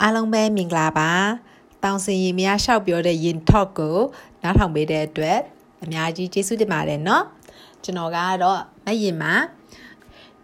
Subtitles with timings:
[0.00, 1.10] အားလုံးပဲမင်္ဂလာပါ
[1.82, 3.98] တောင်စင်ရင်များလျှောက်ပြောတဲ့ရင် talk ကို
[4.42, 5.38] နားထောင်ပေးတဲ့အတွက်
[5.82, 7.22] အများကြီးကျေးဇူးတင်ပါတယ်เนาะ
[7.82, 9.34] ကျွန်တော်ကတော့မရင်မှာ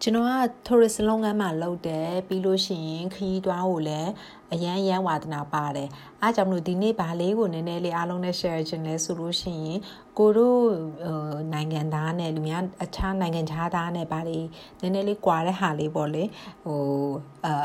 [0.03, 0.33] ကျွန်တော်က
[0.67, 4.11] tourist လုပ်ငန်းမှာလုပ်တယ်ပြီးလို့ရှိရင်ခရီးသွားဖို့လည်း
[4.53, 5.89] အရန်ရန်ဝါသနာပါတယ်
[6.22, 9.80] အားကြောင့်မလို့ဒီနေ့ဗာလေးကိုနည်းနည်းလေးအားလုံးနဲ့ share ခြင်းလဲဆိုလို့ရှိရင်
[10.18, 10.62] ကိုတို့
[11.54, 14.46] နိုင်ငံသားနဲ့လူများအခြားနိုင်ငံခြားသားနဲ့ဗာလေး
[14.82, 16.24] နည်းနည်းလေး꽈တဲ့ဟာလေးပေါ့လေ
[16.66, 16.80] ဟို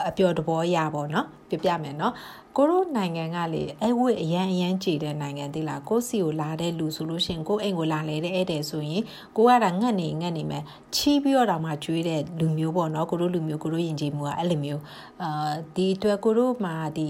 [0.08, 2.14] အပျော်တဘောရပေါ့နော်ပြပြမယ်နော်
[2.56, 9.02] ကိုတို့နိုင်ငံကလေအဲ့ဝိအရန်အရန်ကြည်တဲ့နိုင်ငံတိလားကိုစီကိုလာတဲ့လူဆိုလို့ရှင်ကိုအိမ်ကိုလာလေတဲ့ဧည့်တယ်ဆိုရင်
[9.36, 10.62] ကိုကတာငတ်နေငတ်နေမယ်
[10.96, 14.82] ချီးပြီးတော့တောင်မှကျွေးတဲ့လူမျိုးပေါ့နော်ကိုတို့လူမျိုးကိုတို့ယဉ်ကျေးမှုကအဲ့လိုမျိုး
[15.22, 17.08] အာဒီအတွက်ကိုတို့မှာဒီ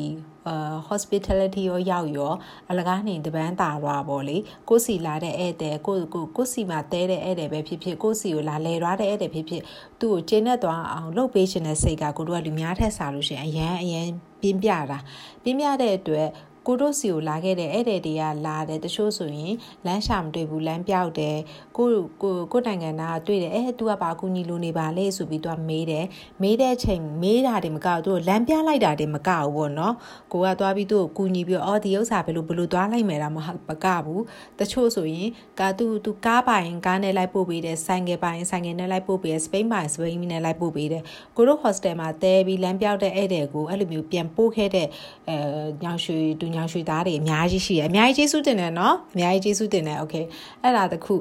[0.48, 2.32] အာ hospitality ရောရောက်ရော
[2.70, 4.36] အလကားနေတပန်းတာသွားပေါ့လေ
[4.68, 9.62] ကိုစီလာတဲ့ဧည့်သည်ကိုကိုကိုစီမှာတဲတဲ့ဧည့်သည်ပဲဖြစ်ဖြစ်ကိုစီကိုလာလဲသွားတဲ့ဧည့်သည်ဖြစ်ဖြစ်
[10.00, 14.06] သူ့ကိုကျင်းနဲ့သွားအောင်လုပ်ပေးခြင်းတဲ့စိတ်ကကိုတို့ကလူများထက်စားလို့ရှိရင်အရန်အရန်
[14.40, 14.98] ပြင်းပြတာ
[15.42, 16.28] ပြင်းပြတဲ့အတွက်
[16.70, 19.54] ကိုတို့စီကိုလာခဲ့တဲ့ဧည့်သည်တွေကလာတယ်တချို့ဆိုရင်
[19.86, 21.36] လမ်းရှာမတွေ့ဘူးလမ်းပြောက်တယ်
[21.76, 21.88] ကို
[22.22, 26.04] ကိုကိုနိုင်ငံသားတွေ့တယ်အဲ तू ကဘာကူညီလိုနေပါလဲဆိုပြီး तू မေးတယ်
[26.42, 29.94] မေးတဲ့ချိန်မေးတာတွေမကောက်သူလမ်းပြလိုက်တာတွေမကောက်ဘူးပေါ့နော်
[30.32, 34.22] ကိုကသွားပြီးသူ့ကိုကူညီပြီးအော်ဒီဥစ္စာဘယ်လိုဘယ်လိုသွားလိုက်မယ်တာမမကဘူး
[34.60, 35.28] တချို့ဆိုရင်
[35.60, 41.02] ကာသူသူကားပိုင်ကားနဲ့လိုက်ပို့ပေးတယ်ဆိုင်ကယ်ပိုင်ဆိုင်ကယ်နဲ့လိုက်ပို့ပေးတယ်စပိန်ပိုင်စပိန်နဲ့လိုက်ပို့ပေးတယ်
[41.36, 44.88] ကိုတို့ hostel မှာတဲပြီးလမ်းပြောက်တဲ့ဧည့်သည်ကိုအဲ့လိုမျိုးပြန်ပို့ခဲ့တဲ့
[45.28, 45.36] အဲ
[45.82, 50.15] ညောင်ရွှေတူညေင်ရွှေသားတွေအများကြီးရှိတယ်အများကြီးကျေးဇူးတင်တယ်နော်အများကြီးကျေးဇူးတင်တယ်โอเค
[50.61, 51.15] အဲ့ဒါတခု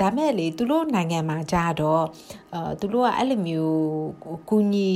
[0.00, 2.04] ဒါမဲ့လေသူတို့နိုင်ငံမှာကြာတော့
[2.54, 3.78] အာသူတို့ကအဲ့လိုမျိုး
[4.48, 4.90] ကူညီ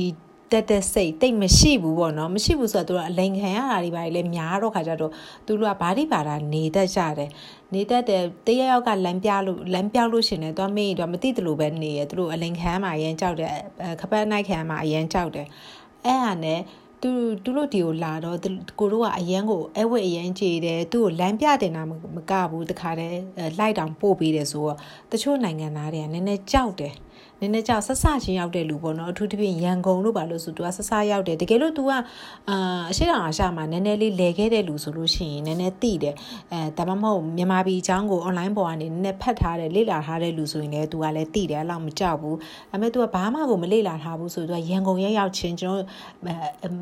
[0.51, 5.11] တက်တက်စိတ်တိတ်မရှိဘူးပေါ့နော်မရှိဘူးဆိုတော့သူကအလိန်ခံရတာတွေပါလေများတော့ခါကြတော့
[5.45, 7.29] သူတို့ကဘာဒီပါတာနေတတ်ကြတယ်
[7.73, 13.51] နေတတ်တယ်တရယောက်ကလမ်းပြလို့လမ်းပြောက်လို့ရှင်တယ်သူကမေးတော့မသိတယ်လို့ပဲနေရသူတို့အလိန်ခံမှာအရင်ကြောက်တယ်
[14.01, 15.47] ခပတ်နိုင်ခံမှာအရင်ကြောက်တယ်
[16.05, 16.59] အဲ့ဟာနဲ့
[17.06, 17.12] သူ
[17.44, 18.38] သူတို့ဒီကိုလာတော့
[18.78, 21.92] ကိုတို့ကအရန်ကိုအဲဝက်အရန်ကြည်တယ်သူ့ကိုလမ်းပြတင်တာမ
[22.30, 23.20] ကဘူးတခါတည်း
[23.58, 24.76] လိုက်တောင်ပို့ပေးတယ်ဆိုတော့
[25.12, 26.94] တချို့နိုင်ငံသားတွေကနည်းနည်းကြောက်တယ်
[27.39, 31.91] နည်းနည်းကြောက်ဆက်ဆချင်းရောက်တဲ့လူပေါ့နော်အထူးသဖြင့်ရန်ကုန်လို့ပါလို့ဆိုသူကဆက်ဆရောက်တယ်တကယ်လို့ तू က
[32.49, 36.15] အာအရှိတောင်အာရှမှာနည်းနည်းလေးလဲခဲ့တဲ့လူဆိုလို့ရှိရင်နည်းနည်းသိတယ်
[36.51, 42.37] အဲဒါမှမဟုတ်မြန်မာပြည်အကြောင်းကို online ပေါ်ကနေနည်းနည်းဖတ်ထားတယ်လေ့လာထားတဲ့လူဆိုရင်လည်း तू ကလည်းသိတယ်အဲ့လောက်မကြောက်ဘူး
[42.71, 45.85] ဒါပေမဲ့ तू ကဘာမှကိုမလေ့လာထားဘူးဆိုတော့ရန်ကုန်ရဲရောက်ချင်းကျွန်တော်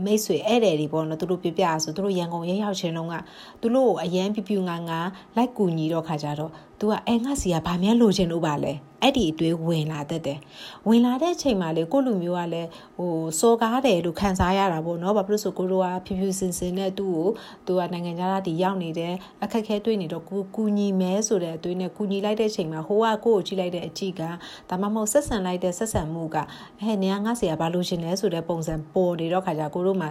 [0.05, 3.15] မိတ်ဆွေဧည့်သည်တွေပေါ့နော်သူတို့ပြပြဆိုသူတို့ရန်ကုန်ရဲရောက်ချင်းလုံးက
[3.61, 4.99] သူတို့ကိုအရန်ပြပြငါငါ
[5.35, 6.51] လိုက်ကူညီတော့ခါကြတော့
[6.83, 8.73] तू ကအဲငါစီကဘာမှလိုချင်လို့ပါလဲ
[9.03, 10.39] အဲ့ဒီအတွေးဝင်လာတတ်တယ်
[10.87, 17.27] ဝင်လာတဲ့ချိန်မှာလေကိုလူမျိုးကလည်းဟိုစော်ကားတယ်လို့ခံစားရတာပေါ့နော်ဘာဖြစ်လို့ဆိုကိုတို့ကဖြူဖြူစင်စင်နဲ့သူ့ကို
[17.67, 24.21] သူကနိုင်ငံသားတီရောက်နေတယ်အခက်ခဲတွေ့နေတော့ကိုကူညီမဲဆိုတဲ့အတွေးနဲ့ကူညီလိုက်တဲ့ချိန်မှာဟိုကကိုကိုကြည့်လိုက်တဲ့အကြည့်က
[24.69, 26.37] ဒါမှမဟုတ်ဆက်ဆံလိုက်တဲ့ဆက်ဆံမှုက
[26.81, 30.07] အဲနေငါဆရာဘာလို့ရှင်လဲဆိုတဲ့ပုံစံပေါ်နေတော့ခါကြကိုတို့မှ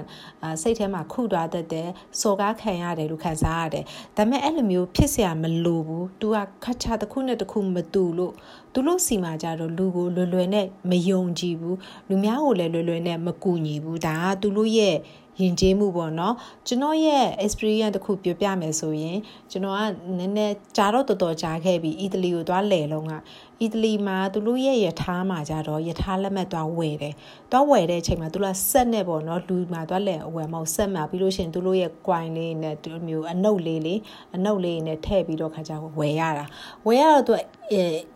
[0.62, 1.88] စိတ်ထဲမှာခုသွားတတ်တယ်
[2.20, 3.84] စော်ကားခံရတယ်လို့ခံစားရတယ်
[4.16, 8.33] ဒါပေမဲ့အဲ့လိုမျိုးဖြစ်เสียမလိုဘူး तू က ခတ်ချတစ်ခုနဲ့တစ်ခုမတူလို့
[8.73, 11.77] သူတို့စီမှာကြတော့လူကိုလွယ်လွယ်နဲ့မယုံကြည်ဘူး
[12.09, 14.95] လူများကိုလည်းလွယ်လွယ်နဲ့မကူညီဘူးဒါကသူတို့ရဲ့
[15.41, 16.35] ယဉ်ကျေးမှုပေါ့နော်
[16.67, 19.17] ကျွန်တော်ရဲ့ experience တခုပြောပြမယ်ဆိုရင်
[19.51, 19.81] ကျွန်တော်က
[20.17, 23.13] နည်းနည်းကြာတော့တော်တော်ကြာခဲ့ပြီအီတလီကိုသွားလည်လုံးက
[23.61, 27.13] အီတလီမှာသူတို့ရဲ့ယထာမှာကြတော့ယထာလက်မှတ်သွားဝယ်တယ်
[27.51, 33.99] သွားဝယ်တဲ့အချိန်မှာသူတို့ဆက်နဲ့ပေါ့နော်လူမှာသွားလည်အဝယ်မဟုတ်ဆက်မှာပြီးလို့ရှိရင်သူတို့ရဲ့ coin လေးနဲ့သူမျိုးအနုပ်လေးလေး
[34.35, 36.45] အနုပ်လေးနဲ့ထည့်ပြီးတော့ခါကြဝယ်ရတာ
[36.87, 37.33] ဝယ်ရတော့သူ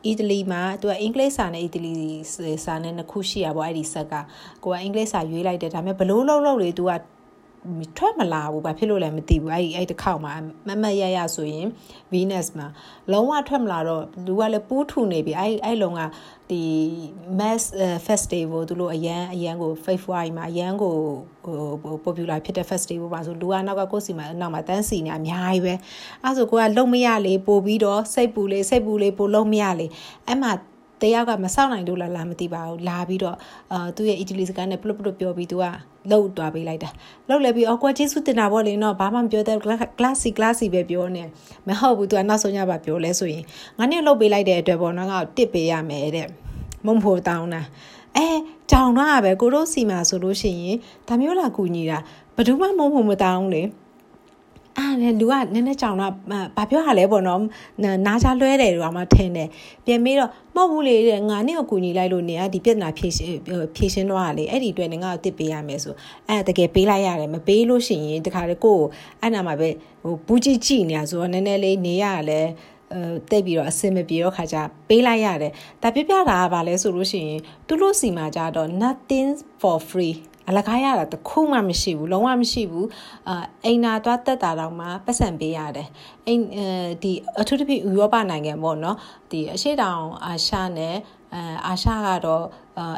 [0.06, 1.91] အီတလီမှာသူကအင်္ဂလိပ်စာနဲ့အီတလီ
[2.66, 4.13] စာနဲ့နှစ်ခုရှိရပေါ့အဲ့ဒီဆက်က
[4.63, 6.91] ကိုကအင်္ဂလိပ်စာရွေးလိုက်တယ်ဒါပေမဲ့ဘလို့လုံးလုံးလေသူက
[7.97, 10.34] ထွက်မလာဘူးဘာဖြစ်လို့လဲမသိဘူးအဲ့ဒီအဲ့တစ်ခေါက်မှာ
[10.68, 11.66] မမရရဆိုရင်
[12.13, 12.68] Venus မှာ
[13.12, 16.01] လုံးဝထွက်မလာတော့လူကလည်းပူးထူနေပြီအဲ့အဲ့လုံးက
[16.50, 16.62] ဒီ
[17.40, 17.63] mass
[18.07, 20.94] festival သူတို့အရန်အရန်ကို February မှာအရန်ကို
[21.81, 25.73] ဟို popular ဖြစ်တဲ့ festival ပါဆိုလူကနောက်ကကိုယ်စီမှာနောက်မှာတန်းစီနေအများကြီးပဲ
[26.23, 29.88] အဲ့ဆိုကိုကလုံမရလေပို့ပြီးတော့စိတ်ပူလေစိတ်ပူလေပို့လုံမရလေ
[30.28, 30.51] အဲ့မှာ
[31.02, 33.38] တယောက်ကမဆောက်နိုင်လို့လားလာမသိပါဘူးလာပြီးတော့
[33.72, 35.66] အာသူ့ရဲ့အီတလီစကားနဲ့ပလုတ်ပလုတ်ပြောပြီးသူက
[36.12, 36.90] လှုပ်သွားပေးလိုက်တာ
[37.28, 39.58] လှုပ်လဲပြီးအော်ကွာကျေးဇူးတင်တာပေါ့လေနော်ဘာမှမပြောတဲ့
[39.99, 41.23] classy classy ပဲပြောနေ
[41.67, 43.44] မဟုတ်ဘူးသူကနောက်ဆုံးညပါပြောလဲဆိုရင်
[43.78, 46.28] ငါနဲ့လှုပ်ပေးလိုက်တဲ့အတွက်ပေါ့နော်ငါတစ်ပေးရမယ်တဲ့
[46.85, 47.61] မုံဖို့တောင်းတာ
[48.17, 48.28] အဲ
[48.72, 50.78] ကြောင်တော့ပဲကိုတို့စီမှာဆိုလို့ရှိရင်
[51.08, 51.99] ဒါမျိုးလာကူညီတာ
[52.35, 53.61] ဘယ်သူမှမုံဖို့မတောင်းလေ
[54.79, 56.14] အာလေလူကနည်းနည်းကြောင်တော့
[56.58, 57.41] ဘာပြောရလဲပေါ့နော်
[58.06, 59.47] နားချလွဲတယ်တော့မှထင်တယ်
[59.85, 63.40] ပြန်ပြီးတော့မဟုတ်ဘူးလေတဲ့ငါနဲ့ကိုကူညီလိုက်လို့နေရဒီပြဿနာဖြေရှင်း
[63.76, 65.94] ဖြေရှင်းတော့ရလေအဲ့ဒီအတွက်ငါ့ကိုတစ်ပေးရမယ်ဆို
[66.28, 68.79] အဲ့တကယ်ပေးလိုက်ရတယ်မပေးလို့ရှိရင်တခါလေကို
[69.22, 69.70] အဲ့နာမှာပဲ
[70.03, 72.41] ဟိုဘူးကြီးကြည့်နေရဆိုတော့နည်းနည်းလေးနေရလဲ
[72.94, 73.00] အဲ
[73.32, 74.58] တိတ်ပြီးတော့အဆင်မပြေတော့ခါကြ
[74.90, 75.52] ပေးလိုက်ရတယ်
[75.84, 79.30] ဒါပြပြတာကဘာလဲဆိုလို့ရှိရင်သူတို့စီမှာကြတော့ nothing
[79.62, 80.16] for free
[80.49, 82.88] အလကားရတာတခုမှမရှိဘူးလုံးဝမရှိဘူး
[83.28, 85.90] အာအိမ်နာသွားတက်တာတော့မှပတ်စံပေးရတယ်
[86.28, 86.44] အိမ်
[87.03, 87.11] ဒီ
[87.41, 88.97] အထူးသဖြင့်ဥရောပနိုင်ငံပေါ့နော်
[89.32, 90.96] ဒီအရှိတောင်အာရှနဲ့
[91.34, 92.45] အဲအာရှကတော့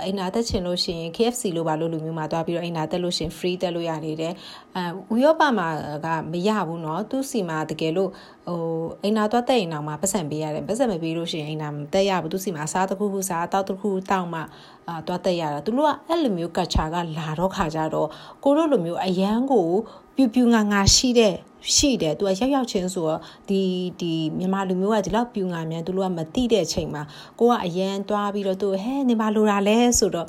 [0.02, 4.32] အိမ်နာတက်ချင်လို့ရှိရင် KFC လို့ပါလို့လူမျိုးမှာတွားပြီးတော့အိမ်နာတက်လို့ရှိရင် free တက်လို့ရနေတယ်
[4.76, 5.68] အဲဥရောပမှာ
[6.04, 8.10] ကမရဘူးเนาะသူစီမှာတကယ်လို့
[8.48, 8.58] ဟို
[9.02, 14.40] အိမ်နာတွားတက်ရင်တော့မှပတ်စံပေးရတယ်ပတ်စံမပေးလို့ရှိရင်အိမ်နာမတက်ရဘူးသူစီမှာစားတစ်ခုခုစားတောက်တစ်ခုတောက်မှ
[14.88, 18.08] အာတွားတက်ရတာသူတို့ကအဲ့လိုမျိုးကတ်ချာကလာတော့ခါကြတော့
[18.44, 19.68] ကိုတို့လိုမျိုးအရန်ကို
[20.16, 21.34] ပြူပြူငါငါရှိတဲ့
[21.75, 23.19] ရှိတယ်သူကရောက်ရောက်ချင်းဆိုတော့
[23.49, 23.61] ဒီ
[24.01, 27.03] ဒီမြန်မာလူမျိုးကဒီလောက်ပြူငါမြန်သူတို့ကမတိတဲ့အချိန်မှာ
[27.39, 30.27] ကိုကအရန်သွားပြီးတော့သူဟဲနေပါလိုတာလဲဆိုတော့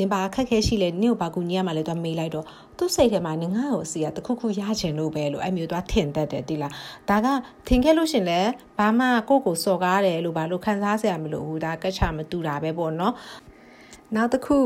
[0.00, 2.44] နေပါခက်ခဲရှိလဲနင့်ကိုဘာကူညီရမှာလဲသူကမေးလိုက်တော့
[2.78, 6.72] သူ့စိတ်ထဲမှာငငါ့ကိုစီကတခုခုရချင်လို့ပဲလို့အဲ့မျိုးသွားထင်တတ်တယ်တိလား
[7.08, 7.26] ဒါက
[7.68, 8.40] ထင်ခဲ့လို့ရှင်လဲ
[8.78, 13.14] ဘာမှကိုယ့်ကိုစော်ကားတယ်လို့ဘာလို့ခံစားစရာမလိုဘူးဒါကက်ချမတူတာပဲပေါ့နော်
[14.14, 14.56] နောက်တစ်ခု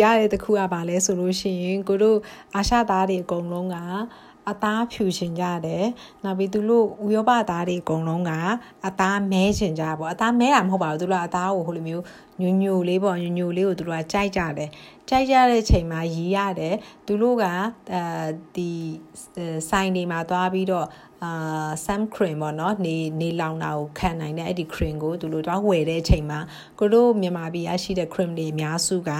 [0.00, 2.18] ရရတဲ့တစ်ခုကဘာလဲဆိုလို့ရှိရင်ကိုတို့
[2.56, 3.76] အာရှသားတွေအကုန်လုံးက
[4.50, 5.84] အသားဖြူချင်ကြတယ်
[6.24, 8.32] နောက်ပြီးသူတို့ဥရောပသားတွေအကုန်လုံးက
[8.86, 12.04] အသားမဲချင်ကြပါဘောအသားမဲတာမဟုတ်ပါဘူးသူတို့ကအသားကိုဟိုလိုမျိုး
[12.42, 14.70] ညိုညိုလေးပေါ့ညိုညိုလေးကိုသူတို့ကကြိုက်ကြတယ်
[15.08, 16.74] ကြိုက်ကြတဲ့ချိန်မှာရီးရတယ်
[17.06, 17.44] သူတို့က
[17.92, 18.02] အဲ
[18.56, 18.70] ဒီ
[19.70, 20.86] ဆိုင်တွေမှာသွားပြီးတော့
[21.24, 26.40] အာ sun cream ပေါ့နော်နေနေလောင်တာကိုခံနိုင်တဲ့အဲ့ဒီ cream ကိုသူတို့တော့ဝယ်တဲ့အချိန်မှာ
[26.78, 29.10] ကိုတို့မြန်မာပြည်ရရှိတဲ့ cream တွေအများစုက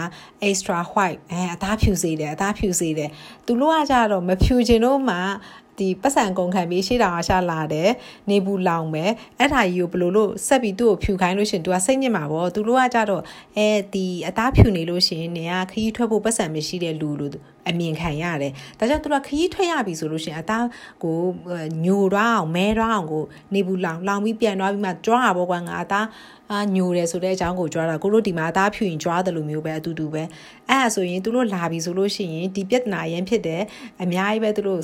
[0.49, 3.11] extra white အဲအသားဖြူစေတယ်အသားဖြူစေတယ်
[3.47, 5.17] သူတို့ကကြတော့မဖြူချင်တော့မှ
[5.78, 7.90] ဒီပတ်စံကုန်ခံပြီးရှေ့တောင်အရှာလာတယ်
[8.30, 9.04] နေဘူးလောင်ပဲ
[9.38, 13.22] အဲ့ဒါကြီးကိုဘလို့လို့ဆက်ပြီးသူ့ကိုဖြူခိုင်းလို့ရှင်သူကစိတ်ညစ်မှာပေါ့သူတို့ကကြတော့
[13.56, 17.32] အဲဒီအသားဖြူနေလို့ရှင်နေကခရီးထွက်ဖို့ပတ်စံမရှိတဲ့လူလို့
[17.69, 20.66] အမြင်ခံရတယ်ဒါကြောင့်သူကခရီးထွက်ရပြီဆိုလို့ရှင်အသား
[21.02, 21.19] ကို
[21.84, 23.25] ညိုတော့အောင်မဲတော့အောင်ကို
[23.55, 26.06] နေဘူးလောင်လောင်ပြီးပြန်သွားပြီးမှကြွားတာပေါ့ကွာငါအသား
[26.52, 30.22] အာညိုတယ်ဆိုတဲ့အကြောင်းကိုကြွားတာကိုတို့ဒီမှာအသားဖြူရင်ကြွားတယ်လို့မျိုးပဲအတူတူပဲ
[30.70, 33.62] အဲ့ဒါဆိုရင်သူတို့လာပြီဆိုလို့ရှိရင်ဒီပြဿနာရင်းဖြစ်တယ်
[34.02, 34.81] အများကြီးပဲသူတို့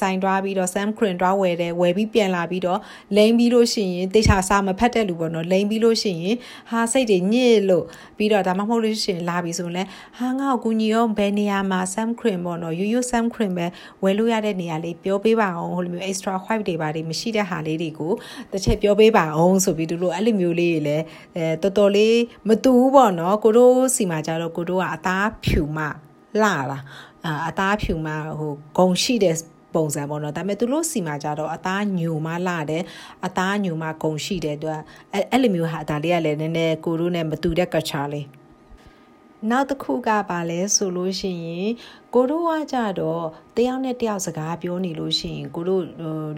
[0.00, 2.80] ဆိုင်တွားပြီးတော့ Sam Crin တွားဝယ်တယ်ဝယ်ပြီးပြန်လာပြီးတော့
[3.16, 6.36] လိမ့်ပြီးလို့ရှိရင်တေချာစာမဖတ်တဲ့လူပေါ့နော်လိမ့်ပြီးလို့ရှိရင်
[6.70, 7.84] ဟာစိတ်တွေညစ်လို့
[8.18, 9.82] ပြီးတော့ဒါမှမဟုတ်လို့ရှိရင်လာပြီဆိုရင်လဲ
[10.18, 13.66] ဟာငါ့ကိုကူညီရောဘယ်နေရာမှာ Sam Crin ပေါ့နော်ရိုးရိုး Sam Crin ပဲ
[14.02, 18.12] ဝယ်လို့ရတဲ့နေရာလေးပြောပေးပါအောင်ဟိုလိုမျိုး extra white တွေပါတွေမရှိတဲ့ဟာလေးတွေကို
[18.52, 21.04] တစ်ချက်ပြောပေးပါအောင်ဆိုပြီးသူတို့အဲ့လိုမျိုးလေးတွေလည်း
[21.36, 25.84] အဲတော်တော်လေးမတူဘူးပေါ့နော်ကိုတို့စီမှာကြတော့ကိုတို့ကအသားဖြူမှ
[26.40, 26.78] လှတာ
[27.48, 29.36] အသားဖြူမှဟိုဂုံရှိတဲ့
[29.74, 32.82] ပုံစံပေါ့နော်ဒါပေမဲ့သူတို့စီမှာကြတော့အသားညိုမှလာတယ်
[33.26, 34.74] အသားညိုမှဂုံရှိတယ်သူက
[35.12, 38.26] အဲ့အဲ့လိုမျိုးဟာဒါလေးကလည်းနည်းနည်းကိုတို့နဲ့မတူတဲ့ culture လေး
[39.50, 41.70] နောက်တစ်ခုကပါလဲဆိုလို့ရှိရင်
[42.14, 43.24] ကိုတို့ကကြတော့
[43.56, 45.82] တယောက်နဲ့တယောက်စကားပြောနေလို့ရှိရင်ကိုတို့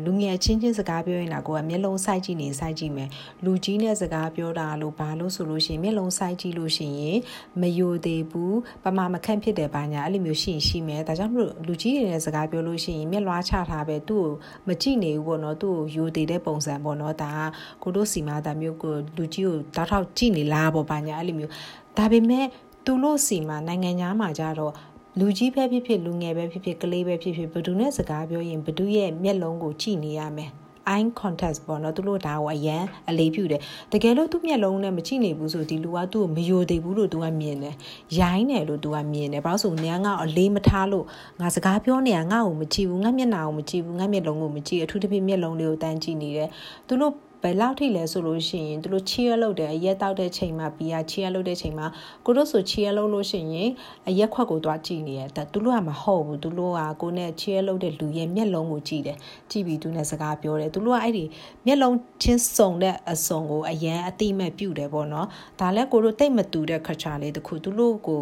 [0.05, 3.09] လူငယ်ချင်းချင်းစကားပြောရင်လာကိုကမျက်လုံးစိုက်ကြည့်နေစိုက်ကြည့်မယ်
[3.45, 7.19] လူကြီးနဲ့စကားပြောတာလို့ဘာလို့ဆိုလို့ရှိရင်မျက်လုံးစိုက်ကြည့်လို့ရှိရင်
[7.61, 14.29] မယိုသေးဘူးပမာမခန့်ဖြစ်တယ်ဘာညာအဲ့လိုမျိုးရှိရင်ရှိမယ်ဒါကြောင့်မလို့လူကြီးတွေနဲ့စကားပြောလို့ရှိရင်မျက်လွှားချထားပဲသူ့ကို
[14.69, 21.53] မကြည့်နေဘူးပေါ့နော်သူ့ကိုယိုသေးတဲ့ပုံစံပေါ့နော်ဒါကကိုတို့စီမာတာမျိုးကိုလူကြီးကိုတောက်ထောက်ကြည့်နေလားပေါ့ဘာညာအဲ့လိုမျိုး
[21.99, 22.47] ဒါပေမဲ့
[22.85, 24.73] သူတို့စီမှာနိုင်ငံသားမှာကြတော့
[25.19, 30.51] လူကြီးပဲဖြစ်ဖြစ်လူငယ်ပဲဖြစ်ဖြစ်ကလေးပဲဖြစ်ဖြစ်ဘယ်သူနဲ့စကားပြောရင်ဘယ်သူရဲ့မျက်လုံးကိုကြည့်နေရမယ်
[30.93, 33.61] eye contact ပေါ့နော်သူတို့ဒါကိုအရန်အလေးပြုတယ်
[33.93, 37.75] တကယ်လို့သူ့မျက်လုံးနဲ့မကြည့်နေဘူးဆိုဒီလူကသူ့ကိုမယိုသေးဘူးလို့သူကမြင်တယ်
[38.19, 41.05] ရိုင်းတယ်လို့သူကမြင်တယ်ဘာလို့ဆိုညငါ့အလေးမထားလို့
[41.41, 46.49] ငါစကားပြောနေတာငါ့ကိုမကြည့်ဘူးငါမျက်နှာကိုမကြည့်ဘူးငါမျက်လုံးကိုမကြည့်အထူးသဖြင့်မျက်လုံးလေးကိုတန်းကြည့်နေတယ်
[46.89, 51.87] သူတို့ ဘယ်လောက်ထိလဲဆိုလို့ရှိရင်သူတို့ cheer လုပ်တယ်အရက်တောက်တဲ့ချိန်မှာဘီယာ cheer လုပ်တဲ့ချိန်မှာ
[52.27, 53.69] ကိုတို့ဆို cheer လုပ်လို့ရှိရင်
[54.09, 59.19] အရက်ခွက်ကိုသွားကြည့်နေရတဲ့သူတို့ကမဟုတ်ဘူးသူတို့ကကိုနဲ့ cheer လုပ်တဲ့လူရဲ့မျက်လုံးကိုကြည့်တယ်
[59.51, 61.25] ကြည့်ပြီးသူနဲ့စကားပြောတယ်သူတို့ကအဲ့ဒီ
[61.67, 65.27] မျက်လုံးချင်းစုံတဲ့အစုံကိုအရန်အတိမဲ့ပြုတ်တယ်ပေါ့နော်
[65.61, 68.19] ဒါလည်းကိုတို့တိတ်မတူတဲ့ခါချာလေးတခုသူတို့ကို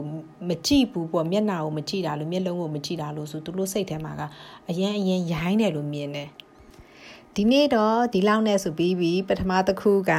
[0.49, 4.23] မကြည့်ဘူးပေါ့မျက်နှာကိုမကြည့်တာလို့မျက်လုံးကိုမကြည့်တာလို့ဆိုသူတို့စိတ်ထဲမှာက
[4.71, 6.29] အရန်အရန်ရိုင်းတယ်လို့မြင်တယ်
[7.39, 10.13] ဒီနေ့တော့ဒီလောက်နဲ့ဆိုပြီးပြီပထမတစ်ခုက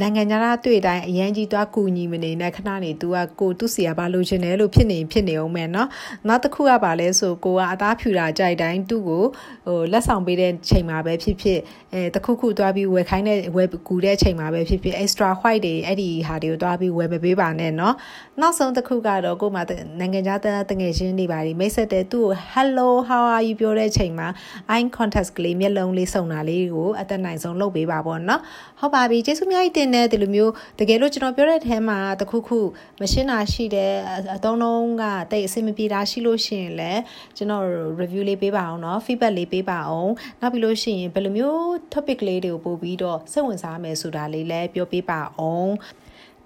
[0.00, 5.88] နိုင်ငံသားတွေ့တိုင်းအရန်ကြီးသွားကူညီမနေနဲ့ခဏနေ तू ကကိုသူ့စီရပါလို့ရှင်တယ်လို့ဖြစ်နေဖြစ်နေအောင်မယ်နော်
[6.28, 9.24] နောက်တစ်ခုကပါလဲဆိုကိုကအသားဖြူတာကြိုက်တိုင်းသူ့ကို
[9.66, 11.58] ဟိုလက်ဆောင်ပေးတဲ့ချိန်မှာပဲဖြစ်ဖြစ်
[11.92, 17.94] အဲတစ်ခုခုသွားပြီးဝယ်ခိုင်းတဲ့ဝယ်ကူတဲ့ချိန်မှာပဲဖြစ်ဖြစ် extra white တွေအဲ့ဒီဟာတွေကိုသွားပြီးဝယ်မပေးပါနဲ့နော်
[18.40, 19.60] နောက်ဆုံးတစ်ခုကတော့ကိုမှ
[20.00, 24.28] နိုင်ငံသားတငယ်ချင်းတွေပါဒီမိတ်ဆက်တဲ့သူ့ကို hello how are you ပြောတဲ့ချိန်မှာ
[24.74, 28.40] eye contact ကလေးမျက်လုံးလေးစုံတာတာလေးကိုအသက်နိုင်ဆုံးလုပ်ပေးပါပေါ့နော်
[28.80, 32.60] ဟုတ်ပါပြီကျေးဇူးများကြီးတင်တဲ့ဒီလိုမျိုးတကယ်လို့ကျွန်တော်ပြောတဲ့ထဲမှာတခုခု
[33.00, 33.92] မရှင်းတာရှိတယ်
[34.36, 37.02] အတုံးလုံးကတိတ်အဆင်မပြေတာရှိလို့ရှိရင်လည်း
[37.36, 37.64] ကျွန်တော်
[38.00, 41.62] review လေးပေးပါအောင်နော် feedback လေးပေးပါအောင်နောက်ပြီးလို့ရှိရင်ဘယ်လိုမျိုး
[41.92, 45.72] topic လေးတွေကိုပို့ပြီးတော့စိတ်ဝင်စားမယ်ဆိုတာလေးလည်းပြောပေးပါအောင်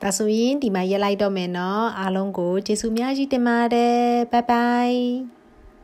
[0.02, 5.39] ဒါဆိုရင်ဒီမှာရက်လိုက်တော့မယ်နော်အားလုံးကိုကျေးဇူးများကြီးတင်ပါတယ်ဘိုင်ဘိုင်